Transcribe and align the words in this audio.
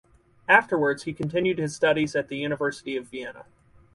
Afterwards 0.49 1.03
he 1.03 1.13
continued 1.13 1.59
his 1.59 1.75
studies 1.75 2.15
at 2.15 2.27
the 2.27 2.37
University 2.37 2.97
of 2.97 3.05
Vienna. 3.05 3.45